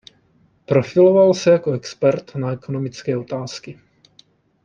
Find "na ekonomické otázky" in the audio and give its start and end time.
2.35-3.79